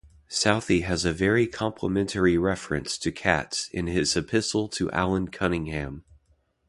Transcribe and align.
Southey 0.27 0.79
has 0.81 1.05
a 1.05 1.13
very 1.13 1.45
complimentary 1.45 2.35
reference 2.35 2.97
to 2.97 3.11
Cats 3.11 3.69
in 3.71 3.85
his 3.85 4.17
Epistle 4.17 4.67
to 4.67 4.89
Allan 4.89 5.27
Cunningham. 5.27 6.03